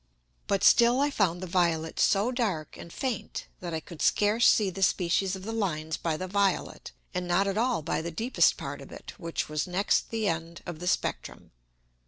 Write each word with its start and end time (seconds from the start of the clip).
But 0.47 0.63
still 0.63 0.99
I 0.99 1.11
found 1.11 1.41
the 1.43 1.45
violet 1.45 1.99
so 1.99 2.31
dark 2.31 2.75
and 2.75 2.91
faint, 2.91 3.45
that 3.59 3.71
I 3.71 3.79
could 3.79 4.01
scarce 4.01 4.47
see 4.47 4.71
the 4.71 4.81
Species 4.81 5.35
of 5.35 5.43
the 5.43 5.53
Lines 5.53 5.95
by 5.95 6.17
the 6.17 6.27
violet, 6.27 6.91
and 7.13 7.27
not 7.27 7.45
at 7.45 7.55
all 7.55 7.83
by 7.83 8.01
the 8.01 8.09
deepest 8.09 8.57
Part 8.57 8.81
of 8.81 8.91
it, 8.91 9.13
which 9.19 9.47
was 9.47 9.67
next 9.67 10.09
the 10.09 10.27
end 10.27 10.63
of 10.65 10.79
the 10.79 10.87
Spectrum. 10.87 11.51